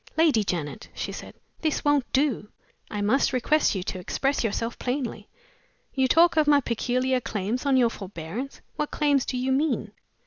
[0.17, 2.49] "Lady Janet!" she said; "this won't do.
[2.89, 5.27] I must request you to express yourself plainly.
[5.93, 8.61] You talk of my peculiar claims on your forbearance.
[8.77, 9.91] What claims do you mean?"